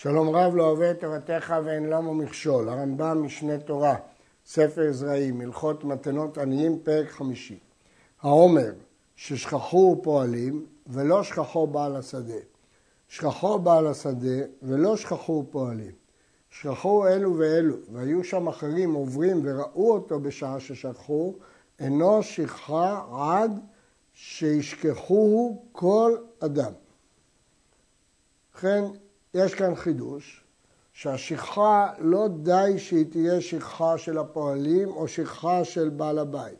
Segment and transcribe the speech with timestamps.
[0.00, 3.96] שלום רב לא אוהב את תורתך ואין למו מכשול, הרמב"ם משנה תורה,
[4.46, 7.58] ספר זרעים, הלכות מתנות עניים, פרק חמישי.
[8.22, 8.72] העומר,
[9.16, 12.38] ששכחו פועלים ולא שכחו בעל השדה.
[13.08, 15.92] שכחו בעל השדה ולא שכחו פועלים.
[16.50, 21.34] שכחו אלו ואלו, והיו שם אחרים עוברים וראו אותו בשעה ששכחו,
[21.78, 23.60] אינו שכחה עד
[24.14, 26.72] שישכחוהו כל אדם.
[28.54, 28.84] ובכן,
[29.38, 30.44] יש כאן חידוש,
[30.92, 36.58] שהשכחה לא די שהיא תהיה שכחה של הפועלים או שכחה של בעל הבית.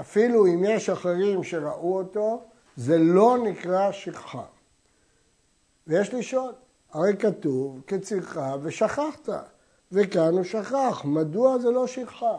[0.00, 2.42] אפילו אם יש אחרים שראו אותו,
[2.76, 4.44] זה לא נקרא שכחה.
[5.86, 6.52] ויש לשאול,
[6.92, 9.28] הרי כתוב כצילך ושכחת,
[9.92, 12.38] וכאן הוא שכח, מדוע זה לא שכחה?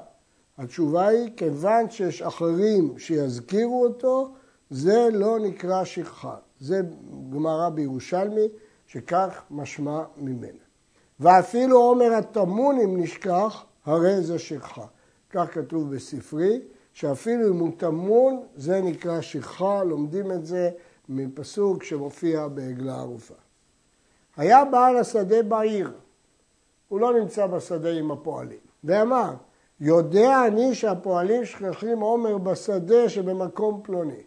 [0.58, 4.34] התשובה היא, כיוון שיש אחרים שיזכירו אותו,
[4.70, 6.36] זה לא נקרא שכחה.
[6.60, 6.82] זה
[7.34, 8.48] גמרא בירושלמי,
[8.88, 10.66] שכך משמע ממנה.
[11.20, 14.86] ואפילו עומר הטמון אם נשכח, הרי זה שכחה.
[15.30, 16.62] כך כתוב בספרי,
[16.94, 20.70] שאפילו אם הוא טמון, זה נקרא שכחה, לומדים את זה
[21.10, 23.34] מפסוק שמופיע בעגלה ערופה.
[24.38, 25.94] היה בעל השדה בעיר,
[26.88, 29.34] הוא לא נמצא בשדה עם הפועלים, ואמר,
[29.80, 34.24] יודע אני שהפועלים שכחים עומר בשדה שבמקום פלוני.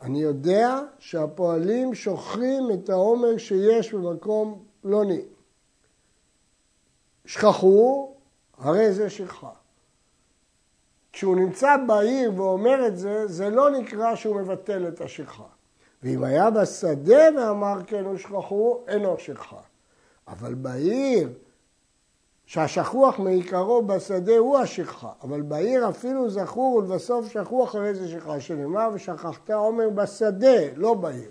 [0.00, 5.22] אני יודע שהפועלים שוכרים את העומר שיש במקום פלוני.
[7.26, 8.14] שכחו,
[8.58, 9.50] הרי זה שכחה.
[11.12, 15.44] כשהוא נמצא בעיר ואומר את זה, זה לא נקרא שהוא מבטל את השכחה.
[16.02, 19.60] ואם היה בשדה ואמר כן ושכחו, אינו שכחה.
[20.28, 21.28] אבל בעיר
[22.48, 28.88] שהשכוח מעיקרו בשדה הוא השכחה, אבל בעיר אפילו זכור ולבסוף שכוח הרי זה שכחה, שנאמר
[28.92, 31.30] ושכחת עומר בשדה, לא בעיר.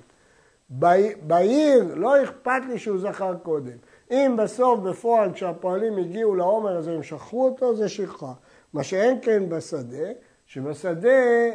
[1.27, 3.77] בעיר לא אכפת לי שהוא זכר קודם.
[4.11, 8.33] אם בסוף בפועל כשהפועלים הגיעו לעומר הזה הם שכחו אותו, זה שכחה.
[8.73, 10.07] מה שאין כן בשדה,
[10.45, 11.49] שבשדה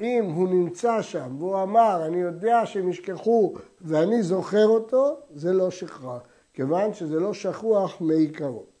[0.00, 5.70] אם הוא נמצא שם והוא אמר אני יודע שהם ישכחו ואני זוכר אותו, זה לא
[5.70, 6.18] שכחה,
[6.54, 8.71] כיוון שזה לא שכוח מעיקרו.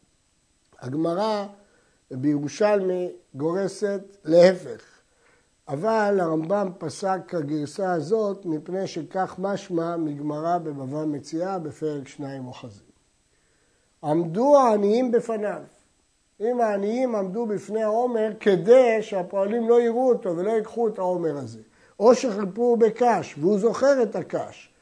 [0.82, 1.46] הגמרא
[2.10, 4.82] בירושלמי גורסת להפך,
[5.68, 12.92] אבל הרמב"ם פסק כגרסה הזאת מפני שכך משמע מגמרא בבבא מציאה בפרק שניים אוחזים.
[14.04, 15.62] עמדו העניים בפניו.
[16.40, 21.60] אם העניים עמדו בפני העומר כדי שהפועלים לא יראו אותו ולא ייקחו את העומר הזה.
[22.00, 24.72] או שחיפרו בקש והוא זוכר את הקש,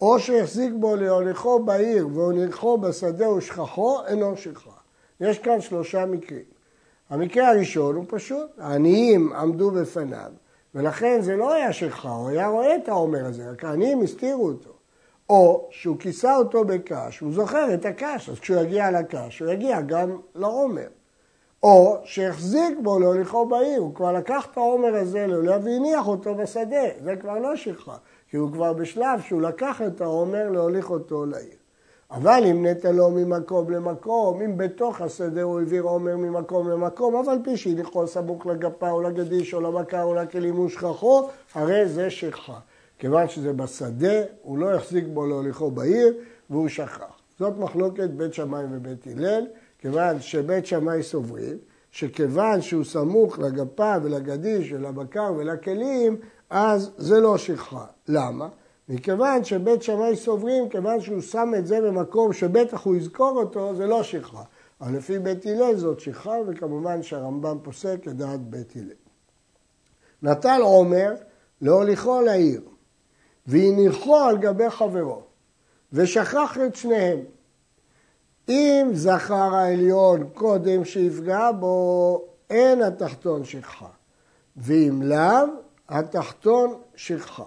[0.00, 4.77] או שהחזיק בו להוליכו בעיר והוליכו בשדה ושכחו, אינו שכחה.
[5.20, 6.44] יש כאן שלושה מקרים.
[7.10, 10.30] המקרה הראשון הוא פשוט, העניים עמדו בפניו,
[10.74, 14.70] ולכן זה לא היה שכחה, הוא היה רואה את העומר הזה, רק העניים הסתירו אותו.
[15.30, 19.80] או שהוא כיסה אותו בקש, הוא זוכר את הקש, אז כשהוא יגיע לקש, הוא יגיע
[19.80, 20.86] גם לעומר.
[21.62, 26.84] או שהחזיק בו להוליכו בעיר, הוא כבר לקח את העומר הזה לעולה והניח אותו בשדה,
[27.04, 27.96] זה כבר לא שכחה,
[28.30, 31.57] כי הוא כבר בשלב שהוא לקח את העומר להוליך אותו לעיר.
[32.10, 37.28] אבל אם נטע לו ממקום למקום, אם בתוך השדה הוא העביר עומר ממקום למקום, אף
[37.28, 42.58] על פי שהניחו סמוך לגפה או לגדיש או למכה או לכלים ושכחו, הרי זה שכחה.
[42.98, 46.14] כיוון שזה בשדה, הוא לא יחזיק בו להוליכו בעיר
[46.50, 47.18] והוא שכח.
[47.38, 49.46] זאת מחלוקת בית שמאי ובית הלל,
[49.78, 51.58] כיוון שבית שמאי סוברים
[51.90, 56.16] שכיוון שהוא סמוך לגפה ולגדיש ולבקר ולכלים,
[56.50, 57.84] אז זה לא שכחה.
[58.08, 58.48] למה?
[58.88, 63.86] מכיוון שבית שמאי סוברים, כיוון שהוא שם את זה במקום שבטח הוא יזכור אותו, זה
[63.86, 64.42] לא שכחה.
[64.80, 68.92] אבל לפי בית הלל זאת שכחה, וכמובן שהרמב"ם פוסק לדעת בית הלל.
[70.22, 71.14] נטל עומר
[71.60, 72.62] להוליכו לעיר,
[73.46, 75.22] והניחו על גבי חברו,
[75.92, 77.18] ושכח את שניהם.
[78.48, 83.88] אם זכר העליון קודם שיפגע בו, אין התחתון שכחה,
[84.56, 85.46] ואם לאו,
[85.88, 87.44] התחתון שכחה.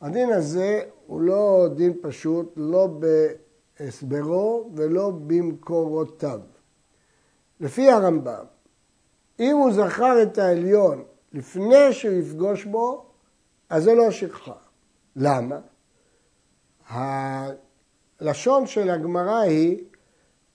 [0.00, 2.88] הדין הזה הוא לא דין פשוט, לא
[3.78, 6.40] בהסברו ולא במקורותיו.
[7.60, 8.44] לפי הרמב"ם,
[9.40, 13.04] אם הוא זכר את העליון לפני שהוא יפגוש בו,
[13.70, 14.54] אז זה לא שכחה.
[15.16, 15.60] למה?
[16.88, 19.84] הלשון של הגמרא היא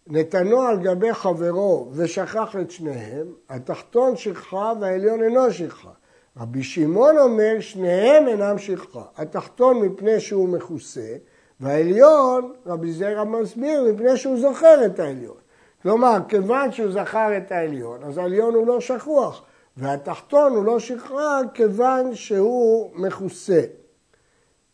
[0.08, 5.92] נתנו על גבי חברו ושכח את שניהם, התחתון שכחה והעליון אינו שכחה.
[6.38, 11.16] רבי שמעון אומר שניהם אינם שכחה, התחתון מפני שהוא מכוסה
[11.60, 15.38] והעליון, רבי זרע מסביר, מפני שהוא זוכר את העליון.
[15.82, 19.44] כלומר, כיוון שהוא זכר את העליון, אז העליון הוא לא שכוח,
[19.78, 23.62] והתחתון הוא לא שכחה כיוון שהוא מכוסה.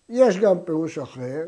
[0.09, 1.43] יש גם פירוש אחר,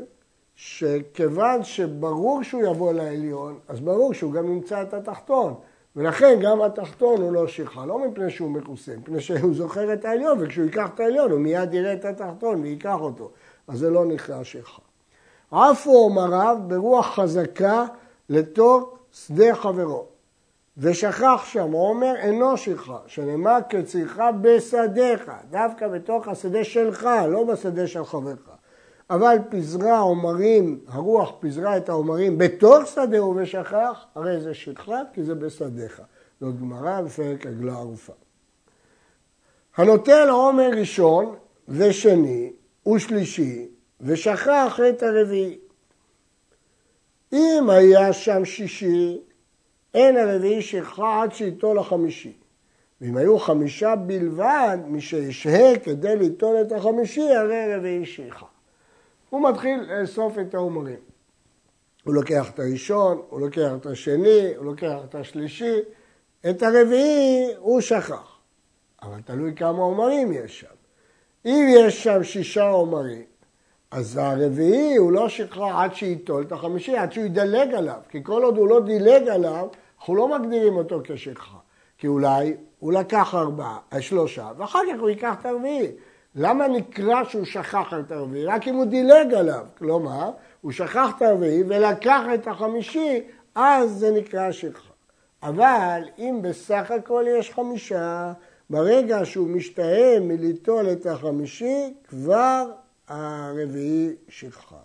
[0.56, 5.54] שכיוון שברור שהוא יבוא לעליון, אז ברור שהוא גם ימצא את התחתון.
[5.95, 10.38] ולכן גם התחתון הוא לא שכחה, לא מפני שהוא מכוסה, מפני שהוא זוכר את העליון,
[10.41, 13.31] וכשהוא ייקח את העליון הוא מיד יראה את התחתון וייקח אותו.
[13.67, 14.81] אז זה לא נקרא שכחה.
[15.51, 17.85] עפו אומריו ברוח חזקה
[18.29, 20.05] לתוך שדה חברו.
[20.77, 28.05] ושכח שם, עומר אינו שכחה, שנאמר כצריכה בשדיך, דווקא בתוך השדה שלך, לא בשדה של
[28.05, 28.61] חברך.
[29.12, 35.36] אבל פיזרה עומרים, הרוח פיזרה את העומרים בתוך שדהו ושכח, הרי זה שכחה כי זה
[35.36, 36.02] בשדיך.
[36.42, 38.13] זאת גמרא בפרק עגלה ערופה.
[39.78, 41.36] הנוטל עומר ראשון
[41.68, 42.52] ושני
[42.96, 43.68] ושלישי
[44.02, 45.60] ושכח את הרביעי.
[47.34, 49.22] אם היה שם שישי,
[49.94, 52.34] אין הרביעי שכחה עד שייטול החמישי.
[53.02, 58.50] ואם היו חמישה בלבד, מי שישהה כדי ליטול את החמישי, הרי רביעי שכחה.
[59.31, 61.00] הוא מתחיל לאסוף את העומרים.
[62.04, 65.80] הוא לוקח את הראשון, הוא לוקח את השני, הוא לוקח את השלישי,
[66.50, 68.38] את הרביעי הוא שכח.
[69.01, 70.75] אבל תלוי כמה עומרים יש שם.
[71.45, 73.24] אם יש שם שישה עומרים,
[73.92, 78.00] אז הרביעי הוא לא שכחה עד שייטול את החמישי, עד שהוא ידלג עליו.
[78.10, 79.68] כי כל עוד הוא לא דילג עליו,
[80.00, 81.57] אנחנו לא מגדירים אותו כשכחה.
[81.98, 85.92] כי אולי הוא לקח ארבעה, שלושה, ואחר כך הוא ייקח את הרביעי.
[86.36, 88.45] למה נקרא שהוא שכח את הרביעי?
[88.45, 89.66] רק אם הוא דילג עליו.
[89.78, 90.31] כלומר,
[90.62, 93.22] הוא שכח את הרביעי ולקח את החמישי,
[93.56, 94.92] אז זה נקרא שכחה.
[95.44, 98.33] אבל אם בסך הכל יש חמישה,
[98.69, 102.66] ברגע שהוא משתאה מליטול את החמישי, כבר
[103.07, 104.75] הרביעי שכחה.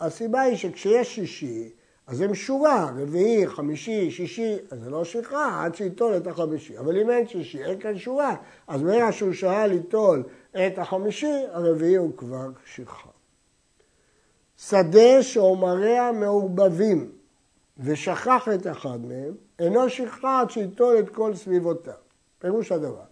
[0.00, 1.70] הסיבה היא שכשיש שישי,
[2.06, 6.78] אז זה משורה, רביעי, חמישי, שישי, אז זה לא שכחה עד שיטול את החמישי.
[6.78, 8.36] אבל אם אין שישי, אין כאן שורה,
[8.68, 13.08] אז ברגע שהוא שעה ליטול את החמישי, הרביעי הוא כבר שכחה.
[14.58, 17.12] שדה שעומריה מעורבבים
[17.78, 21.94] ושכח את אחד מהם, אינו שכחה עד שיטול את כל סביבותיו.
[22.38, 23.04] פירוש הדבר,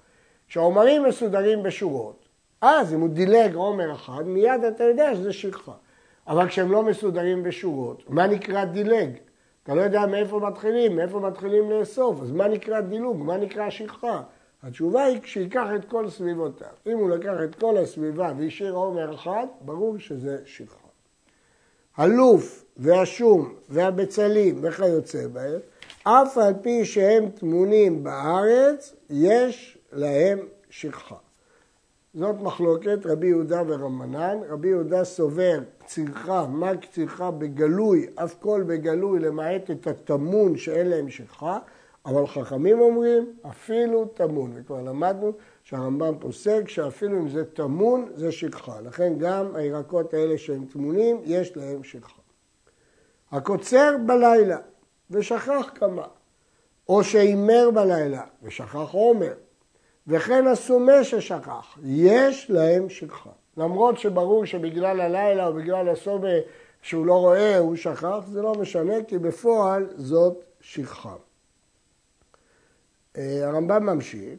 [0.49, 2.29] כשהעומרים מסודרים בשורות,
[2.61, 5.73] אז אם הוא דילג עומר אחד, מיד אתה יודע שזה שכחה.
[6.27, 9.11] אבל כשהם לא מסודרים בשורות, מה נקרא דילג?
[9.63, 14.23] אתה לא יודע מאיפה מתחילים, מאיפה מתחילים לאסוף, אז מה נקרא דילוג, מה נקרא שכחה?
[14.63, 16.69] התשובה היא שייקח את כל סביבותיו.
[16.87, 20.89] אם הוא לקח את כל הסביבה והשאיר עומר אחד, ברור שזה שכחה.
[21.97, 25.61] הלוף והשום והבצלים וכיוצא בהם,
[26.03, 30.39] אף על פי שהם טמונים בארץ, יש להם
[30.71, 31.24] שכחה.
[32.15, 34.39] זאת מחלוקת רבי יהודה ורמנן.
[34.49, 41.07] רבי יהודה סובר קצירך, מה קצירך בגלוי, אף כל בגלוי, למעט את הטמון שאין להם
[42.07, 45.33] אבל חכמים אומרים אפילו טמון, וכבר למדנו
[45.63, 51.57] שהרמב"ם פוסק שאפילו אם זה טמון זה שכחה, לכן גם הירקות האלה שהם טמונים יש
[51.57, 52.21] להם שכחה.
[53.33, 54.59] הקוצר בלילה
[55.11, 56.07] ושכח כמה,
[56.89, 59.33] או שהימר בלילה ושכח עומר,
[60.07, 63.31] וכן הסומה ששכח, יש להם שכחה.
[63.57, 66.29] למרות שברור שבגלל הלילה או בגלל הסומה
[66.83, 71.15] שהוא לא רואה, הוא שכח, זה לא משנה, כי בפועל זאת שכחה.
[73.17, 74.39] אה, הרמב"ם ממשיך,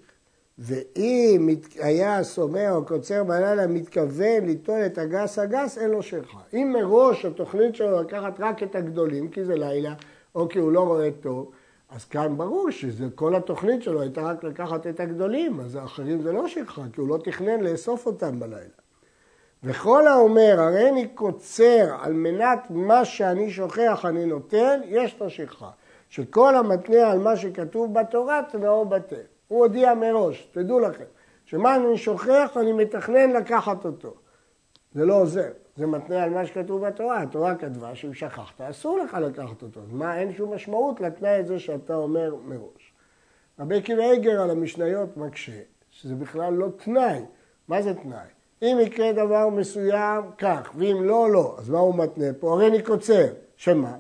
[0.60, 6.40] ואם היה הסומא או קוצר בלילה מתכוון ליטול את הגס הגס, אין לו שכחה.
[6.54, 9.94] אם מראש התוכנית שלו לקחת רק את הגדולים, כי זה לילה,
[10.36, 11.52] או כי הוא לא רואה טוב,
[11.90, 16.48] אז כאן ברור שכל התוכנית שלו הייתה רק לקחת את הגדולים, אז האחרים זה לא
[16.48, 18.76] שכחה, כי הוא לא תכנן לאסוף אותם בלילה.
[19.64, 25.70] וכל האומר, הרי אני קוצר על מנת מה שאני שוכח אני נותן, יש לו שכחה.
[26.10, 29.16] שכל המתנה על מה שכתוב בתורה תנאו בטל.
[29.48, 31.04] הוא הודיע מראש, תדעו לכם,
[31.46, 34.14] שמה אני שוכח אני מתכנן לקחת אותו.
[34.94, 37.22] זה לא עוזר, זה מתנה על מה שכתוב בתורה.
[37.22, 39.80] התורה כתבה שאם שכחת, אסור לך לקחת אותו.
[39.80, 42.94] אז מה, אין שום משמעות לתנאי הזה שאתה אומר מראש.
[43.60, 47.20] רבי עקיבא איגר על המשניות מקשה, שזה בכלל לא תנאי.
[47.68, 48.28] מה זה תנאי?
[48.62, 51.56] אם יקרה דבר מסוים, כך, ואם לא, לא.
[51.60, 52.54] אז מה הוא מתנה פה?
[52.54, 53.26] הרי אני קוצר.
[53.56, 53.98] שמה?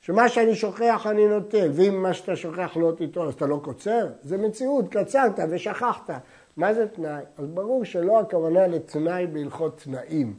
[0.00, 4.08] שמה שאני שוכח אני נוטל, ואם מה שאתה שוכח לא תיטול, אז אתה לא קוצר?
[4.22, 6.10] זה מציאות, קצרת ושכחת.
[6.56, 7.22] מה זה תנאי?
[7.38, 10.34] אז ברור שלא הכוונה לתנאי בהלכות תנאים,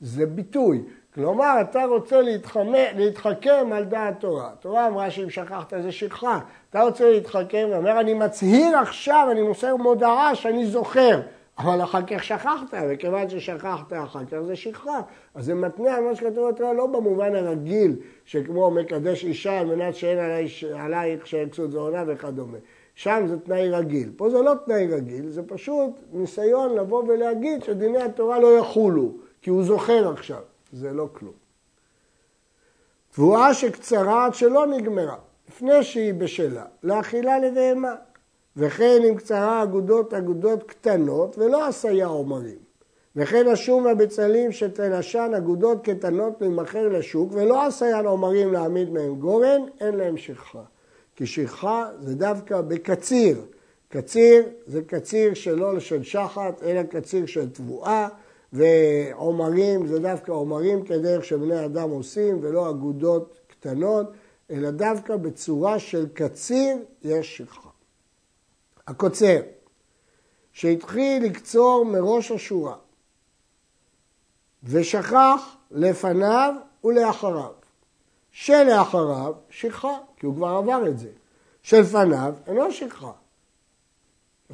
[0.00, 0.82] זה ביטוי.
[1.14, 4.50] כלומר, אתה רוצה להתחמא, להתחכם על דעת תורה.
[4.52, 6.38] התורה אמרה שאם שכחת זה שכחה.
[6.70, 11.20] אתה רוצה להתחכם, ואומר, אני מצהיר עכשיו, אני מוסר מודעה שאני זוכר.
[11.58, 15.00] אבל אחר כך שכחת, וכיוון ששכחת אחר כך זה שכחה.
[15.34, 19.94] אז זה מתנה על מה שכתוב בתורה לא במובן הרגיל, שכמו מקדש אישה על מנת
[19.94, 20.18] שאין
[20.74, 22.58] עלייך שאין כסות ועונה וכדומה.
[22.94, 24.10] שם זה תנאי רגיל.
[24.16, 29.50] פה זה לא תנאי רגיל, זה פשוט ניסיון לבוא ולהגיד שדיני התורה לא יחולו, כי
[29.50, 30.42] הוא זוכר עכשיו.
[30.72, 31.32] זה לא כלום.
[33.12, 35.16] תבואה שקצרה עד שלא נגמרה,
[35.48, 37.94] לפני שהיא בשלה, לאכילה לבהמה.
[38.56, 42.58] וכן אם קצרה אגודות אגודות קטנות ולא עשיה עומרים.
[43.16, 49.94] וכן השום והבצלים שתנשן אגודות קטנות להימכר לשוק ולא עשיה עומרים להעמיד מהם גורן, אין
[49.94, 50.62] להם שכחה.
[51.16, 53.40] כי שכחה זה דווקא בקציר.
[53.88, 58.08] קציר זה קציר שלא של שחת, אלא קציר של תבואה,
[58.52, 64.06] ועומרים זה דווקא עומרים כדרך שבני אדם עושים, ולא אגודות קטנות,
[64.50, 67.68] אלא דווקא בצורה של קציר יש שכחה.
[68.86, 69.40] הקוצר,
[70.52, 72.76] שהתחיל לקצור מראש השורה,
[74.62, 77.52] ושכח לפניו ולאחריו.
[78.30, 81.08] שלאחריו שכחה, כי הוא כבר עבר את זה.
[81.62, 83.12] שלפניו אינו שכחה.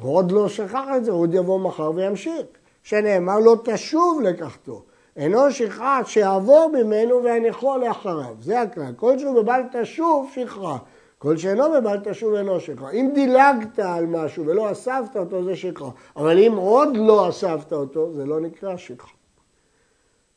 [0.01, 2.45] הוא עוד לא שכח את זה, הוא עוד יבוא מחר וימשיך.
[2.85, 4.83] שנאמר לא תשוב לקחתו.
[5.15, 8.35] אינו שכחה שיעבור ממנו והניחו לאחריו.
[8.39, 8.93] זה הכלל.
[8.95, 10.77] כל שהוא בבל תשוב, שכחה.
[11.17, 12.91] כל שאינו בבל תשוב אינו שכחה.
[12.91, 15.89] אם דילגת על משהו ולא אספת אותו, זה שכחה.
[16.15, 19.11] אבל אם עוד לא אספת אותו, זה לא נקרא שכחה.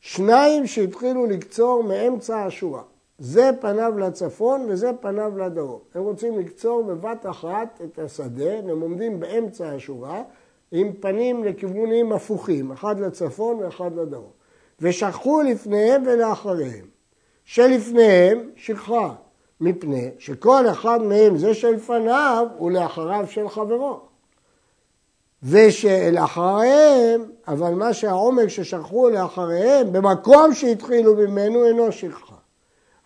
[0.00, 2.82] שניים שהתחילו לקצור מאמצע השורה.
[3.18, 5.80] זה פניו לצפון וזה פניו לדרום.
[5.94, 10.22] הם רוצים לקצור בבת אחת את השדה, והם עומדים באמצע השורה
[10.72, 14.30] עם פנים לכיוונים הפוכים, אחד לצפון ואחד לדרום.
[14.80, 16.87] ושכחו לפניהם ולאחריהם.
[17.44, 19.14] שלפניהם שכחה,
[19.60, 24.00] מפני שכל אחד מהם, זה שלפניו, הוא לאחריו של חברו.
[25.42, 32.34] ושלאחריהם, אבל מה שהעומק ששכחו לאחריהם, במקום שהתחילו ממנו אינו שכחה.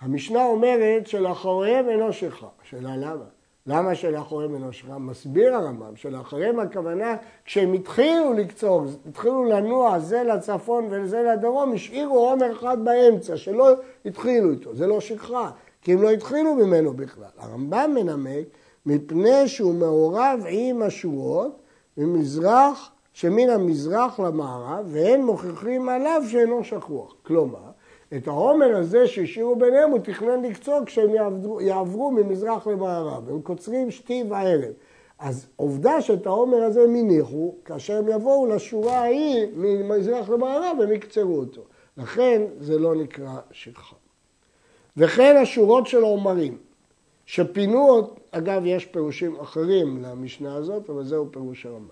[0.00, 2.46] המשנה אומרת שלאחוריהם אינו שכחה.
[2.62, 3.24] השאלה למה?
[3.66, 4.98] למה שלאחוריהם אינו שכחה?
[4.98, 12.52] מסביר הרמב"ם שלאחוריהם הכוונה כשהם התחילו לקצור, התחילו לנוע זה לצפון וזה לדרום, השאירו עומר
[12.52, 13.70] אחד באמצע שלא
[14.06, 15.50] התחילו איתו, זה לא שכחה,
[15.82, 17.24] כי הם לא התחילו ממנו בכלל.
[17.38, 18.46] הרמב"ם מנמק
[18.86, 21.62] מפני שהוא מעורב עם השורות
[21.96, 27.14] ממזרח, שמן המזרח למערב, והם מוכיחים עליו שאינו שכוח.
[27.22, 27.70] כלומר,
[28.16, 33.90] את העומר הזה שהשאירו ביניהם הוא תכנן לקצור כשהם יעברו, יעברו ממזרח למערב, הם קוצרים
[33.90, 34.72] שתי וערב.
[35.18, 40.92] אז עובדה שאת העומר הזה הם הניחו, כאשר הם יבואו לשורה ההיא ממזרח למערב הם
[40.92, 41.62] יקצרו אותו.
[41.96, 43.96] לכן זה לא נקרא שכחה.
[44.96, 46.58] וכן השורות של העומרים,
[47.26, 51.88] שפינו, אגב יש פירושים אחרים למשנה הזאת, אבל זהו פירוש הרמב"ם.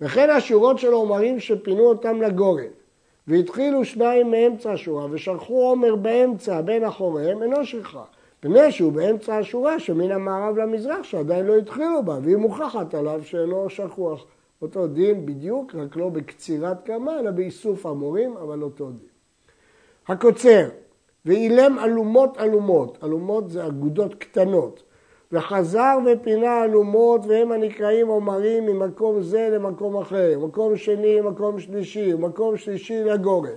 [0.00, 2.83] וכן השורות של העומרים שפינו אותם לגורן.
[3.28, 8.04] והתחילו שניים מאמצע השורה ושלחו עומר באמצע בין אחוריהם אינו שכחה.
[8.40, 13.70] פני שהוא באמצע השורה שמן המערב למזרח שעדיין לא התחילו בה והיא מוכחת עליו שאינו
[13.70, 14.26] שכוח.
[14.62, 19.08] אותו דין בדיוק, רק לא בקצירת קמה אלא באיסוף המורים, אבל אותו דין.
[20.08, 20.68] הקוצר,
[21.24, 24.82] ואילם אלומות אלומות, אלומות זה אגודות קטנות,
[25.34, 32.56] וחזר ופינה אלומות והם הנקראים עומרים ממקום זה למקום אחר, מקום שני למקום שלישי, מקום
[32.56, 33.50] שלישי לגורן.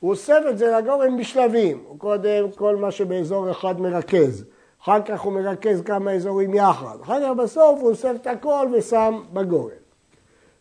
[0.00, 4.44] הוא אוסף את זה לגורן בשלבים, הוא קודם כל מה שבאזור אחד מרכז,
[4.82, 9.20] אחר כך הוא מרכז כמה אזורים יחד, אחר כך בסוף הוא אוסף את הכל ושם
[9.32, 9.70] בגורן.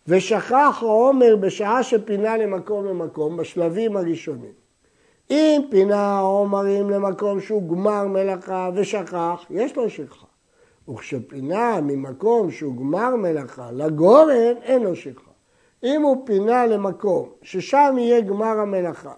[0.07, 4.51] ושכח העומר בשעה שפינה למקום למקום בשלבים הראשונים.
[5.29, 10.34] אם פינה העומרים למקום שהוא גמר מלאכה ושכח, יש לו שכחה.
[10.89, 15.31] וכשפינה ממקום שהוא גמר מלאכה לגורן, אין לו שכחה.
[15.83, 19.13] אם הוא פינה למקום ששם יהיה גמר המלאכה,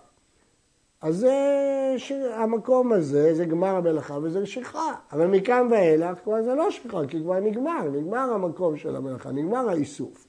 [1.01, 1.36] אז זה,
[1.97, 2.12] ש...
[2.12, 4.93] המקום הזה זה גמר המלאכה וזה שכחה.
[5.12, 9.69] אבל מכאן ואילך כבר זה לא שכחה, כי כבר נגמר, נגמר המקום של המלאכה, נגמר
[9.69, 10.27] האיסוף.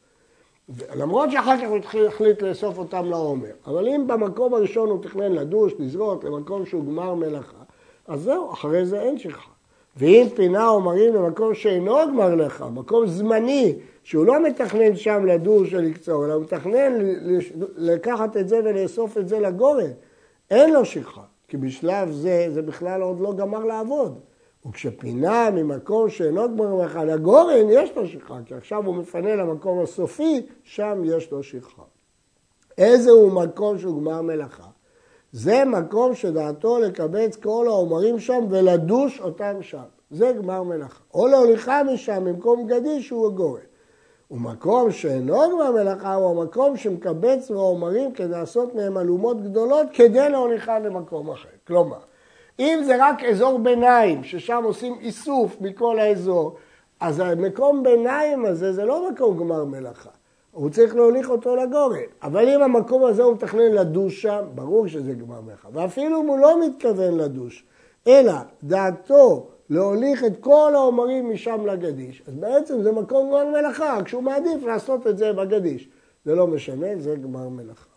[0.97, 3.53] למרות שאחר כך הוא החליט לאסוף אותם לעומר.
[3.67, 7.63] אבל אם במקום הראשון הוא תכנן לדוש, לזרוק למקום שהוא גמר מלאכה,
[8.07, 9.51] אז זהו, אחרי זה אין שכחה.
[9.99, 15.81] ואם פינה עומרים למקום שאינו גמר לך, מקום זמני, שהוא לא מתכנן שם לדוש או
[15.81, 16.93] לקצור, אלא הוא מתכנן
[17.77, 19.91] לקחת את זה ולאסוף את זה לגורן,
[20.51, 24.19] אין לו שכחה, כי בשלב זה, זה בכלל עוד לא גמר לעבוד.
[24.67, 30.47] וכשפינה ממקום שאינו גמר לך לגורן, יש לו שכחה, כי עכשיו הוא מפנה למקום הסופי,
[30.63, 31.83] שם יש לו שכחה.
[32.79, 34.68] איזה הוא מקום שהוא גמר מלאכה?
[35.33, 39.83] זה מקום שדעתו לקבץ כל העומרים שם ולדוש אותם שם.
[40.11, 41.03] זה גמר מלאכה.
[41.15, 43.61] או להוליכה משם במקום גדי שהוא הגורן.
[44.31, 50.79] ומקום שאינו גמר מלאכה הוא המקום שמקבץ מהעומרים כדי לעשות מהם אלומות גדולות כדי להוליכה
[50.79, 51.49] למקום אחר.
[51.67, 51.99] כלומר,
[52.59, 56.57] אם זה רק אזור ביניים, ששם עושים איסוף מכל האזור,
[57.01, 60.11] אז המקום ביניים הזה זה לא מקום גמר מלאכה.
[60.59, 61.99] הוא צריך להוליך אותו לגורן.
[62.23, 65.69] אבל אם המקום הזה הוא מתכנן לדוש שם, ברור שזה גמר מלאכה.
[65.73, 67.65] ואפילו אם הוא לא מתכוון לדוש,
[68.07, 74.23] אלא דעתו להוליך את כל העומרים משם לגדיש, אז בעצם זה מקום גמר מלאכה, כשהוא
[74.23, 75.89] מעדיף לעשות את זה בגדיש.
[76.25, 77.91] זה לא משנה, זה גמר מלאכה.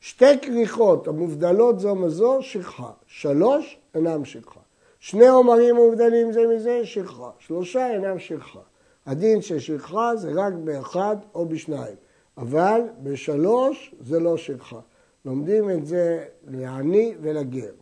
[0.00, 2.90] שתי כריכות המובדלות זו מזו, שכחה.
[3.06, 4.60] שלוש אינם שכחה.
[5.00, 7.30] שני עומרים מובדלים זה מזה, שכחה.
[7.38, 8.60] שלושה אינם שכחה.
[9.06, 11.96] הדין של שכחה זה רק באחד או בשניים,
[12.38, 14.80] אבל בשלוש זה לא שכחה.
[15.24, 17.72] לומדים את זה לעני ולגר.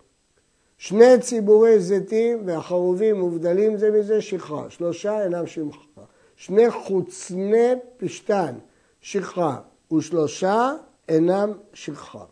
[0.79, 6.01] שני ציבורי זיתים והחרובים מובדלים זה מזה שכחה, שלושה אינם שכחה.
[6.37, 8.55] שני חוצני פשתן,
[9.01, 9.57] שכחה,
[9.93, 10.73] ושלושה
[11.09, 12.25] אינם שכחה.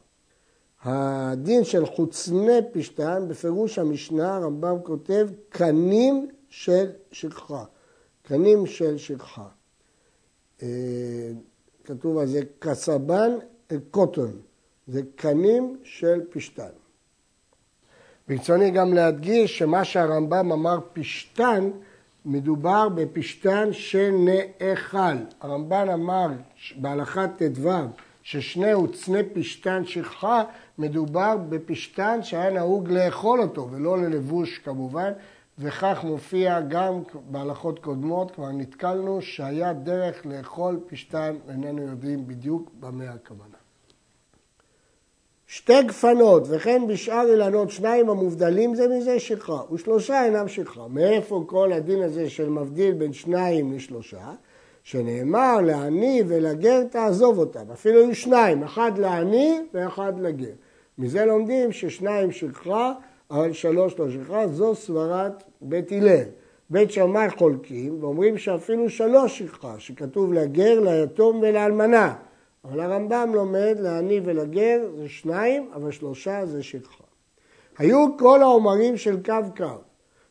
[0.85, 7.65] הדין של חוצני פשתן, בפירוש המשנה, הרמב"ם כותב קנים של שכחה.
[8.23, 9.49] קנים של שכחה.
[10.63, 10.69] אה,
[11.85, 13.31] כתוב על זה קסבן
[13.91, 14.41] קוטון,
[14.87, 16.71] זה קנים של פשתן.
[18.29, 21.71] ברצוני גם להדגיש שמה שהרמב"ם אמר פשתן,
[22.25, 25.17] מדובר בפשתן שנאכל.
[25.41, 26.29] הרמב"ן אמר
[26.77, 27.71] בהלכת ט"ו
[28.23, 30.45] ששני עוצני פשתן שכחה,
[30.79, 35.13] מדובר בפשתן שהיה נהוג לאכול אותו ולא ללבוש כמובן,
[35.59, 43.05] וכך מופיע גם בהלכות קודמות, כבר נתקלנו שהיה דרך לאכול פשתן, איננו יודעים בדיוק במה
[43.05, 43.57] הכוונה.
[45.47, 50.89] שתי גפנות וכן בשאר אילנות שניים המובדלים זה מזה שכחה ושלושה אינם שכחה.
[50.89, 54.33] מאיפה כל הדין הזה של מבדיל בין שניים לשלושה?
[54.83, 57.71] שנאמר לעני ולגר תעזוב אותם.
[57.73, 60.53] אפילו היו שניים, אחד לעני ואחד לגר.
[60.99, 62.93] מזה לומדים ששניים שכחה,
[63.31, 66.25] אבל שלוש לא שכחה, זו סברת בית הלל.
[66.71, 72.15] בית שמאי חולקים ואומרים שאפילו שלוש שכחה, שכתוב לגר, ליתום ולאלמנה.
[72.65, 77.05] אבל הרמב"ם לומד לעני ולגר זה שניים, אבל שלושה זה שכחה.
[77.79, 79.65] היו כל העומרים של קו קו,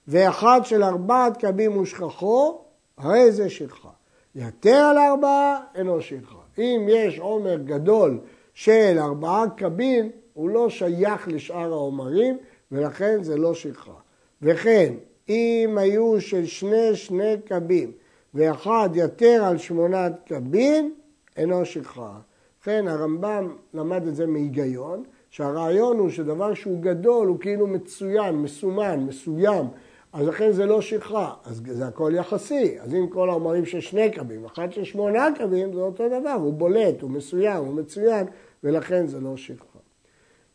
[0.07, 2.61] ואחד של ארבעת קבים ושכחו,
[2.97, 3.89] הרי זה שכחה.
[4.35, 6.37] יתר על ארבעה, אינו שכחה.
[6.57, 8.19] אם יש עומר גדול
[8.53, 12.37] של ארבעה קבים, הוא לא שייך לשאר העומרים,
[12.71, 13.93] ולכן זה לא שכחה.
[14.41, 14.93] וכן,
[15.29, 17.91] אם היו של שני שני קבים,
[18.33, 20.95] ואחד יתר על שמונת קבים,
[21.37, 22.19] אינו שכחה.
[22.61, 28.99] לכן הרמב"ם למד את זה מהיגיון, שהרעיון הוא שדבר שהוא גדול הוא כאילו מצוין, מסומן,
[28.99, 29.65] מסוים,
[30.13, 32.79] אז לכן זה לא שכחה, אז זה הכל יחסי.
[32.79, 36.53] אז אם כל האומרים של שני קבים, אחד של שמונה קבים, זה אותו דבר, הוא
[36.53, 38.27] בולט, הוא מסוים, הוא מצוין,
[38.63, 39.79] ולכן זה לא שכחה.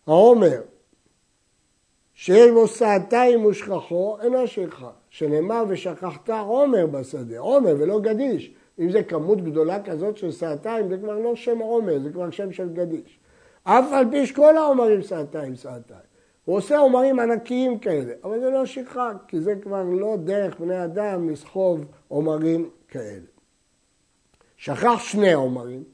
[0.06, 0.60] העומר,
[2.16, 4.90] שיש בו סעתיים ושכחו, אינו שכחה.
[5.10, 8.54] שנאמר ושכחת עומר בשדה, עומר ולא גדיש.
[8.78, 12.52] אם זה כמות גדולה כזאת של סעתיים, זה כבר לא שם עומר, זה כבר שם
[12.52, 13.18] של גדיש.
[13.64, 16.00] אף על פי שכל העומרים סעתיים סעתיים.
[16.44, 20.84] הוא עושה עומרים ענקיים כאלה, אבל זה לא שכחה, כי זה כבר לא דרך בני
[20.84, 23.26] אדם לסחוב עומרים כאלה.
[24.56, 25.84] שכח שני עומרים,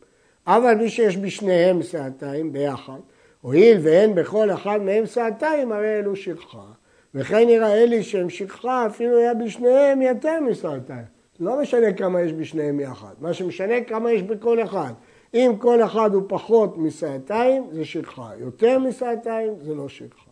[0.47, 2.99] אבל מי שיש בשניהם סעתיים ביחד,
[3.43, 6.67] הואיל ואין בכל אחד מהם סעתיים, הרי אלו שכחה.
[7.15, 11.05] וכן נראה לי שהם שכחה אפילו היה בשניהם יותר מסעתיים.
[11.41, 14.93] לא משנה כמה יש בשניהם יחד, מה שמשנה כמה יש בכל אחד.
[15.35, 18.31] אם כל אחד הוא פחות מסעתיים, זה שכחה.
[18.39, 20.31] יותר מסעתיים, זה לא שכחה.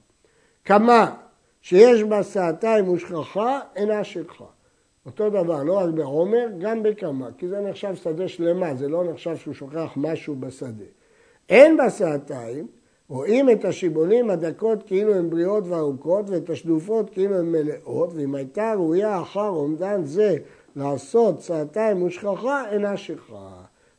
[0.64, 1.14] כמה
[1.62, 4.44] שיש בה סעתיים ושכחה, אינה שכחה.
[5.06, 9.36] אותו דבר, לא רק בעומר, גם בכמה, כי זה נחשב שדה שלמה, זה לא נחשב
[9.36, 10.84] שהוא שוכח משהו בשדה.
[11.48, 12.66] אין בה סעתיים,
[13.10, 18.72] רואים את השיבולים הדקות כאילו הן בריאות וארוכות, ואת השדופות כאילו הן מלאות, ואם הייתה
[18.74, 20.36] ראויה אחר אומדן זה
[20.76, 23.48] לעשות סעתיים ושכחה, אינה שכחה.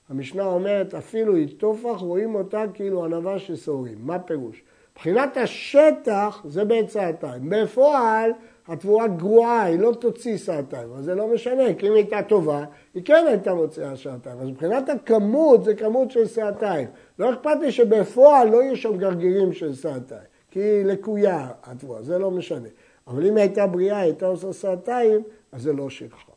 [0.10, 3.98] המשנה אומרת, אפילו היא טופח, רואים אותה כאילו ענווה של שעורים.
[4.00, 4.64] מה פירוש?
[4.94, 7.50] מבחינת השטח זה בעת סעתיים.
[7.50, 8.32] בפועל
[8.72, 12.66] התבואה גרועה, היא לא תוציא סעתיים, אבל זה לא משנה, כי אם היא הייתה טובה,
[12.94, 14.40] היא כן הייתה מוציאה שעתיים.
[14.40, 16.88] אז מבחינת הכמות זה כמות של סעתיים.
[17.20, 22.18] לא אכפת לי שבפועל לא יהיו שם גרגירים של סעתיים, כי היא לקויה התבואה, זה
[22.18, 22.68] לא משנה.
[23.08, 26.32] אבל אם היא הייתה בריאה, היא הייתה עושה סעתיים, אז זה לא שכחה.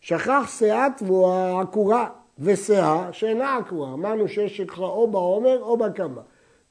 [0.00, 3.92] שכח שאה תבואה עקורה ושאה שאינה עקורה.
[3.92, 6.22] אמרנו שיש שכחה או בעומר או בקמה.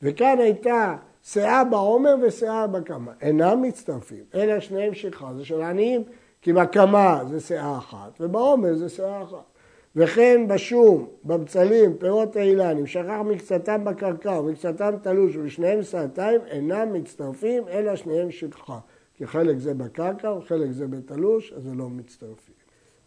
[0.02, 3.12] וכאן הייתה שאה בעומר ושאה בקמה.
[3.22, 6.04] אינם מצטרפים, אלא שניהם שכחה, זה של העניים,
[6.42, 9.50] כי בקמה זה שאה אחת ובעומר זה שאה אחת.
[9.96, 17.64] וכן בשום, בבצלים, פירות האילן, אם שכח מקצתם בקרקע ומקצתם תלוש ושניהם שעתיים, אינם מצטרפים,
[17.68, 18.80] אלא שניהם שכחה.
[19.16, 22.56] כי חלק זה בקרקע וחלק זה בתלוש, אז זה לא מצטרפים.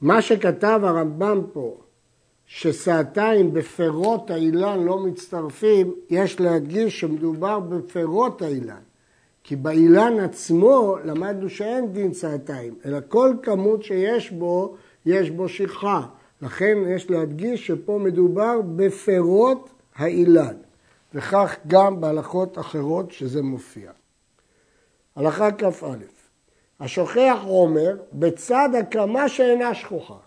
[0.00, 1.76] מה שכתב הרמב"ם פה,
[2.54, 8.80] שסעתיים בפירות האילן לא מצטרפים, יש להדגיש שמדובר בפירות האילן.
[9.44, 16.06] כי באילן עצמו למדנו שאין דין צעתיים, אלא כל כמות שיש בו, יש בו שכחה.
[16.42, 20.56] לכן יש להדגיש שפה מדובר בפירות האילן,
[21.14, 23.90] וכך גם בהלכות אחרות שזה מופיע.
[25.16, 25.96] הלכה כ"א
[26.80, 30.18] השוכח עומר בצד הקמה שאינה שכוחה,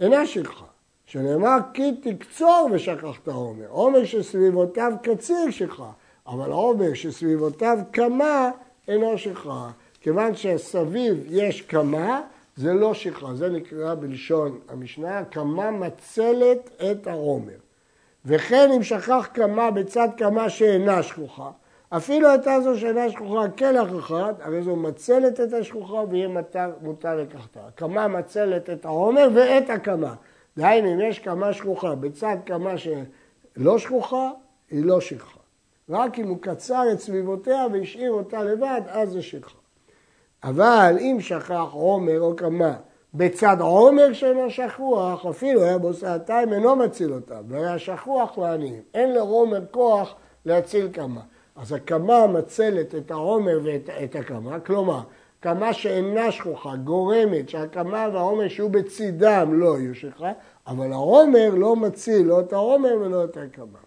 [0.00, 0.75] אינה שכחה,
[1.06, 5.90] שנאמר כי תקצור ושכחת עומר, עומר שסביבותיו קציר שכחה,
[6.26, 8.50] אבל עומר שסביבותיו קמה
[8.88, 12.20] אינו שכחה, כיוון שסביב יש קמה
[12.56, 17.56] זה לא שכחה, זה נקרא בלשון המשנה, קמה מצלת את העומר.
[18.24, 21.50] וכן אם שכח קמה בצד קמה שאינה שכוחה,
[21.88, 26.28] אפילו הייתה זו שאינה שכוחה כלח אחד, הרי זו מצלת את השכוחה ויהיה
[26.82, 27.60] מותר לקחתה.
[27.74, 30.14] קמה מצלת את העומר ואת הקמה.
[30.56, 34.30] דהיינו, אם יש קמה שכוחה בצד קמה שלא שכוחה,
[34.70, 35.40] היא לא שכחה.
[35.88, 39.58] רק אם הוא קצר את סביבותיה והשאיר אותה לבד, אז זה שכחה.
[40.44, 42.76] אבל אם שכח עומר או קמה
[43.14, 48.82] בצד עומר שאינו שכוח, אפילו היה בו סעתיים, אינו מציל אותם, והיה שכוח לעניים.
[48.94, 50.14] אין לעומר כוח
[50.44, 51.20] להציל קמה.
[51.56, 55.00] אז הקמה מצלת את העומר ואת הקמה, כלומר,
[55.46, 60.32] קמה שאינה שכוחה, גורמת שהקמה והעומר שיהיו בצידם לא יהיו שכחה,
[60.66, 63.78] אבל העומר לא מציל לא את העומר ולא את הקמה.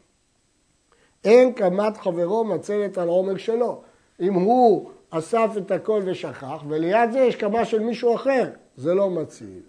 [1.24, 3.82] אין קמת חברו מצלת על עומר שלו.
[4.19, 9.10] אם הוא אסף את הכל ושכח, וליד זה יש קמה של מישהו אחר, זה לא
[9.10, 9.62] מציל.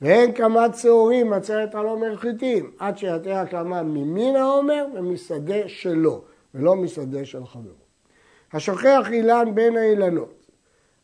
[0.00, 6.22] ואין קמת שעורים מצלת על עומר חיטים, עד שיתר הקמה ממין העומר ומשדה שלו.
[6.54, 7.86] ולא משדה של חברו.
[8.52, 10.35] השוכח אילן בין האילנות,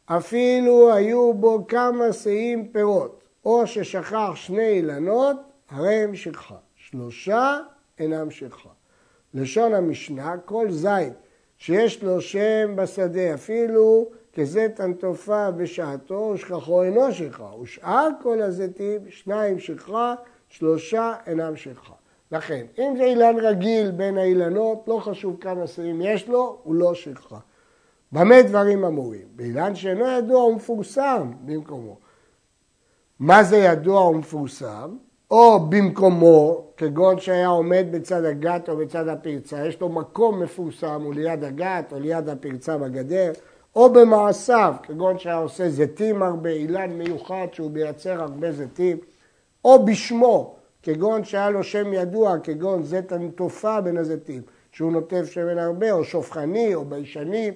[0.07, 5.37] אפילו היו בו כמה שאים פירות, או ששכח שני אילנות,
[5.71, 6.57] הרי הם שכחה.
[6.77, 7.59] שלושה
[7.99, 8.69] אינם שכחה.
[9.35, 11.12] לשון המשנה, כל זית
[11.57, 17.61] שיש לו שם בשדה, אפילו כזית הנטופה בשעתו, ושכחו אינו שכחה.
[17.61, 20.15] ושאר כל הזיתים, שניים שכחה,
[20.49, 21.95] שלושה אינם שכחה.
[22.33, 26.95] לכן, אם זה אילן רגיל בין האילנות, לא חשוב כמה שרים יש לו, הוא לא
[26.95, 27.38] שכחה.
[28.12, 29.27] במה דברים אמורים?
[29.37, 31.96] באילן שאינו ידוע ומפורסם במקומו.
[33.18, 34.96] מה זה ידוע ומפורסם?
[35.31, 41.14] או במקומו, כגון שהיה עומד בצד הגת או בצד הפרצה, יש לו מקום מפורסם, הוא
[41.14, 43.33] ליד הגת או ליד הפרצה בגדר,
[43.77, 48.96] או במעשיו, כגון שהיה עושה זיתים הרבה, אילן מיוחד שהוא מייצר הרבה זיתים,
[49.64, 55.59] או בשמו, כגון שהיה לו שם ידוע, כגון זית הנטופה בין הזיתים, שהוא נוטף שמן
[55.59, 57.51] הרבה, או שופכני, או ביישני.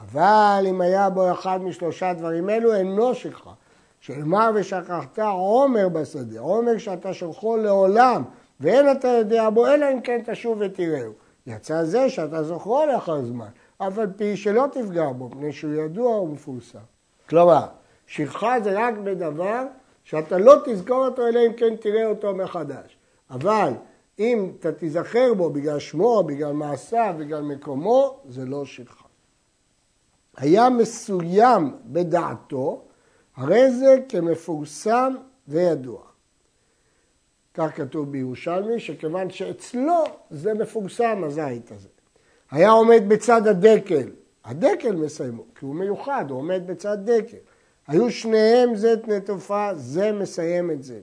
[0.00, 3.52] אבל אם היה בו אחד משלושה דברים אלו, אינו שכחה.
[4.00, 8.22] שאמר ושכחת עומר בשדה, עומר שאתה שולחו לעולם,
[8.60, 11.12] ואין אתה יודע בו, אלא אם כן תשוב ותראהו.
[11.46, 16.20] יצא זה שאתה זוכרו לאחר זמן, אף על פי שלא תפגע בו, מפני שהוא ידוע
[16.20, 16.78] ומפורסם.
[17.28, 17.66] כלומר,
[18.06, 19.64] שכחה זה רק בדבר
[20.04, 22.96] שאתה לא תזכור אותו אלא אם כן תראה אותו מחדש.
[23.30, 23.72] אבל
[24.18, 28.99] אם אתה תיזכר בו בגלל שמו, בגלל מעשיו, בגלל מקומו, זה לא שכחה.
[30.40, 32.84] היה מסוים בדעתו,
[33.36, 35.14] הרי זה כמפורסם
[35.48, 36.00] וידוע.
[37.54, 41.88] כך כתוב בירושלמי, שכיוון שאצלו זה מפורסם הזית הזה.
[42.50, 44.10] היה עומד בצד הדקל,
[44.44, 47.36] הדקל מסיימו, כי הוא מיוחד, הוא עומד בצד דקל.
[47.86, 51.00] היו שניהם זית נטופה, זה מסיים את זה.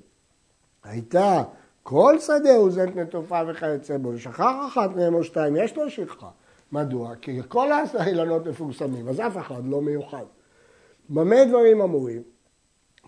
[0.83, 1.43] הייתה
[1.83, 6.29] כל שדה הוא זית נטופה וכיוצא בו, ושכח אחת מהם או שתיים, יש לו שכחה.
[6.71, 7.15] מדוע?
[7.21, 10.25] כי כל האילנות מפורסמים, אז אף אחד לא מיוחד.
[11.09, 12.21] במה דברים אמורים?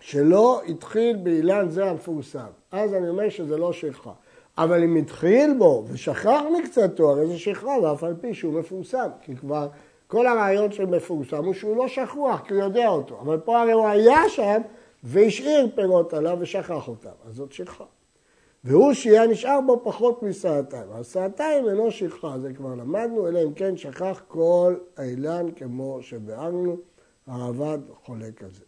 [0.00, 2.46] שלא התחיל באילן זה המפורסם.
[2.72, 4.12] אז אני אומר שזה לא שכחה.
[4.58, 9.36] אבל אם התחיל בו ושכח מקצתו, הרי זה שכחה, ואף על פי שהוא מפורסם, כי
[9.36, 9.68] כבר
[10.06, 13.20] כל הרעיון של מפורסם הוא שהוא לא שכוח, כי הוא יודע אותו.
[13.20, 14.62] אבל פה הרי הוא היה שם
[15.04, 17.84] והשאיר פירות עליו ושכח אותם, אז זאת שכחה.
[18.64, 20.92] והוא שיהיה נשאר בו פחות מסעתיים.
[20.92, 26.76] אז סעתיים אינו שכחה, זה כבר למדנו, אלא אם כן שכח כל האילן כמו שביארנו,
[27.26, 28.64] הרעב"ד חולק על זה.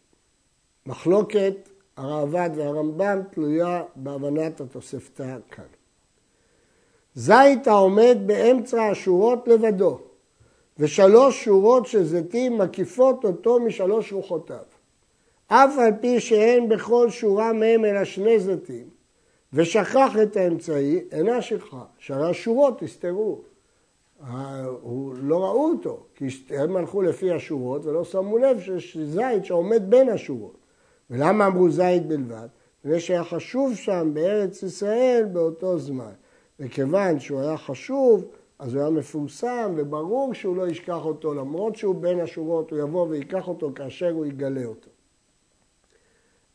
[0.86, 5.64] מחלוקת הרעב"ד והרמב"ם תלויה בהבנת התוספתא כאן.
[7.14, 9.98] זית העומד באמצע השורות לבדו,
[10.78, 14.64] ושלוש שורות של זיתים מקיפות אותו משלוש רוחותיו.
[15.46, 18.86] אף על פי שאין בכל שורה מהם אלא שני זיתים,
[19.52, 21.84] ושכח את האמצעי, אינה שכחה.
[21.98, 23.40] שאר השורות הסתרו.
[25.22, 30.08] לא ראו אותו, כי הם הלכו לפי השורות ולא שמו לב שיש זית שעומד בין
[30.08, 30.56] השורות.
[31.10, 32.48] ולמה אמרו זית בלבד?
[32.84, 36.12] מפני שהיה חשוב שם בארץ ישראל באותו זמן.
[36.60, 38.24] וכיוון שהוא היה חשוב,
[38.58, 43.06] אז הוא היה מפורסם וברור שהוא לא ישכח אותו, למרות שהוא בין השורות, הוא יבוא
[43.08, 44.90] ויקח אותו כאשר הוא יגלה אותו.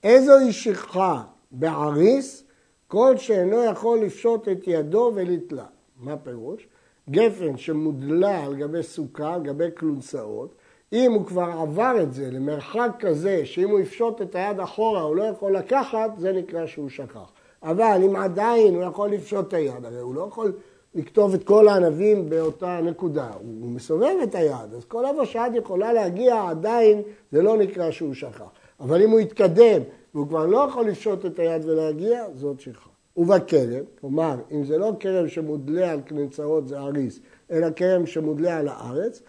[0.04, 2.47] איזוהי שכחה בעריס?
[2.88, 5.66] כל שאינו יכול לפשוט את ידו ולתלה.
[6.00, 6.68] מה פירוש?
[7.10, 10.56] גפן שמודלה על גבי סוכה, על גבי כלונסאות,
[10.94, 15.16] אם הוא כבר עבר את זה למרחק כזה שאם הוא יפשוט את היד אחורה הוא
[15.16, 17.32] לא יכול לקחת, זה נקרא שהוא שכח.
[17.64, 20.54] אבל אם עדיין הוא יכול לפשוט את היד, הרי הוא לא יכול
[20.96, 25.94] לכתוב את כל הענבים באותה נקודה, הוא מסובב את היד, אז כל איפה שהיד יכולה
[25.94, 28.50] להגיע עדיין זה לא נקרא שהוא שכח.
[28.80, 29.82] אבל אם הוא יתקדם
[30.18, 32.90] והוא כבר לא יכול לפשוט את היד ולהגיע, זאת שכחה.
[33.18, 37.20] ובכרם, כלומר, אם זה לא כרם שמודלה על כנצרות זה אריס,
[37.52, 39.22] אלא כרם שמודלה על הארץ,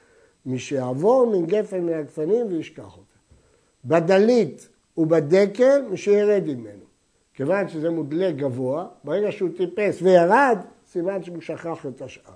[0.46, 3.18] מי שיעבור מן גפן מן הגפנים וישכח אותה.
[3.84, 6.84] בדלית ובדקל, מי שירד ממנו.
[7.34, 12.32] כיוון שזה מודלה גבוה, ברגע שהוא טיפס וירד, סימן שהוא שכח את השאר.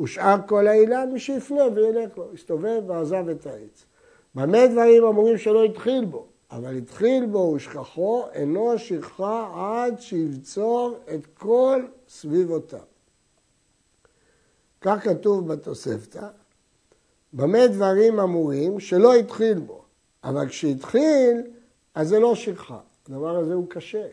[0.00, 3.84] ושאר כל האילן, מי שיפנה וילך לו, הסתובב ועזב את העץ.
[4.34, 6.26] במה דברים אמורים שלא התחיל בו?
[6.56, 12.80] אבל התחיל בו ושכחו, אינו שכחה עד שיבצור את כל סביבותיו.
[14.80, 16.26] כך כתוב בתוספתא,
[17.32, 19.82] במה דברים אמורים שלא התחיל בו,
[20.24, 21.42] אבל כשהתחיל,
[21.94, 22.78] אז זה לא שכחה.
[23.08, 24.06] הדבר הזה הוא קשה.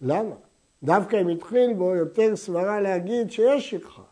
[0.00, 0.34] למה?
[0.82, 4.02] דווקא אם התחיל בו, יותר סברה להגיד שיש שכחה.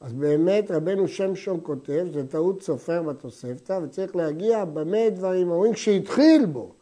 [0.00, 6.46] אז באמת רבנו שמשון כותב, זה טעות סופר בתוספתא, וצריך להגיע במה דברים אמורים כשהתחיל
[6.46, 6.75] בו.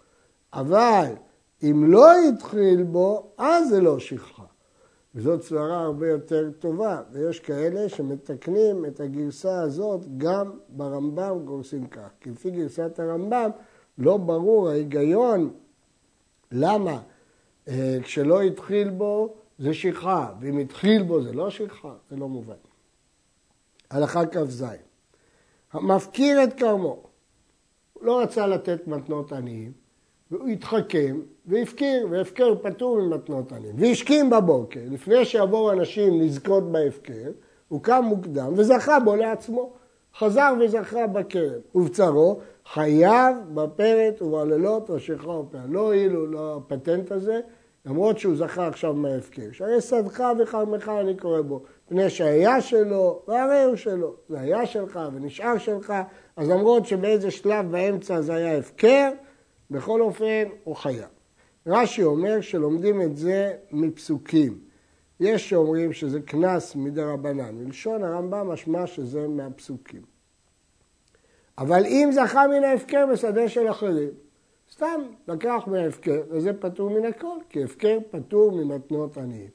[0.55, 1.13] אבל
[1.63, 4.45] אם לא התחיל בו, אז זה לא שכחה.
[5.15, 12.09] וזאת סברה הרבה יותר טובה, ויש כאלה שמתקנים את הגרסה הזאת גם ברמב"ם גורסים כך.
[12.21, 13.51] כי לפי גרסת הרמב"ם
[13.99, 15.55] לא ברור ההיגיון
[16.53, 17.03] למה
[17.69, 22.55] אה, כשלא התחיל בו זה שכחה, ואם התחיל בו זה לא שכחה, זה לא מובן.
[23.91, 24.65] הלכה כ"ז
[25.73, 27.03] המפקיר את כרמו,
[27.93, 29.84] הוא לא רצה לתת מתנות עניים,
[30.31, 33.75] והוא התחכם והפקיר, והפקר פטור ממתנות עניים.
[33.79, 37.31] והשכים בבוקר, לפני שיבואו אנשים לזכות בהפקר,
[37.69, 39.73] הוא קם מוקדם וזכה בו לעצמו.
[40.19, 41.61] חזר וזכה בכרם.
[41.75, 45.61] ובצרו, חייב בפרט ובלילות ראשיך ופיה.
[45.69, 47.41] לא הועילו לפטנט הזה,
[47.87, 49.53] למרות שהוא זכה עכשיו מההפקר.
[49.53, 54.15] שהרי שדך וכרמך אני קורא בו, פני שהיה שלו והרי הוא שלו.
[54.29, 55.93] זה היה שלך ונשאר שלך,
[56.37, 59.11] אז למרות שבאיזה שלב באמצע זה היה הפקר,
[59.71, 61.09] בכל אופן הוא חייב.
[61.67, 64.59] רש"י אומר שלומדים את זה מפסוקים.
[65.21, 70.03] יש שאומרים שזה קנס מדי רבנן, מלשון הרמב"ם משמע שזה מהפסוקים.
[71.59, 74.11] אבל אם זכה מן ההפקר בשדה של אחרים,
[74.73, 79.49] סתם לקח מההפקר, וזה פטור מן הכל, כי הפקר פטור ממתנות עניים.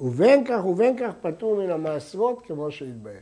[0.00, 3.20] ובין כך ובין כך פטור מן המעשרות כמו שהתבהר.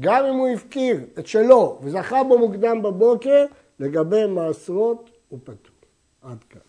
[0.00, 3.46] גם אם הוא הפקיר את שלו וזכה בו מוקדם בבוקר,
[3.80, 5.73] לגבי מעשרות הוא פטור.
[6.24, 6.60] aadka